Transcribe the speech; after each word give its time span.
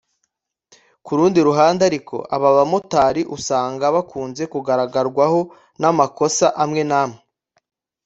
Ku 1.05 1.11
rundi 1.17 1.39
ruhande 1.47 1.81
ariko 1.89 2.15
aba 2.35 2.49
bamotari 2.57 3.21
usanga 3.35 3.85
bakunze 3.95 4.43
kugaragarwaho 4.53 5.39
n’amakosa 5.81 6.47
amwe 6.63 6.81
n’amwe 6.89 7.19